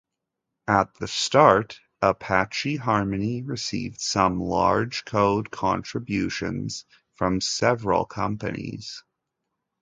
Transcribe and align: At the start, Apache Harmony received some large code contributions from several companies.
At 0.67 0.95
the 0.95 1.07
start, 1.07 1.79
Apache 2.01 2.77
Harmony 2.77 3.43
received 3.43 4.01
some 4.01 4.39
large 4.39 5.05
code 5.05 5.51
contributions 5.51 6.85
from 7.13 7.39
several 7.39 8.05
companies. 8.05 9.03